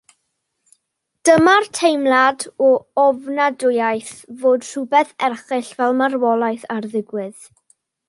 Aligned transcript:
Dyma'r 1.29 1.67
teimlad 1.79 2.45
o 2.67 2.71
ofnadwyaeth 3.05 4.11
fod 4.41 4.67
rhywbeth 4.71 5.15
erchyll 5.29 5.71
fel 5.79 5.97
marwolaeth 6.03 6.69
ar 6.79 6.93
ddigwydd. 6.97 7.51